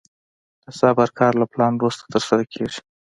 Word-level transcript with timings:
د 0.63 0.65
صبر 0.79 1.09
کار 1.19 1.33
له 1.41 1.45
پلان 1.51 1.73
وروسته 1.75 2.03
ترسره 2.13 2.43
کېږي. 2.53 2.79